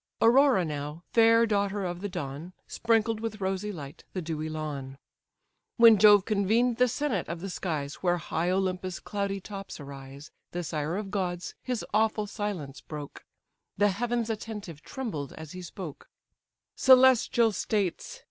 [0.19, 4.97] Aurora now, fair daughter of the dawn, Sprinkled with rosy light the dewy lawn;
[5.77, 10.63] When Jove convened the senate of the skies, Where high Olympus' cloudy tops arise, The
[10.63, 13.23] sire of gods his awful silence broke;
[13.77, 16.09] The heavens attentive trembled as he spoke:
[16.75, 18.19] "Celestial states!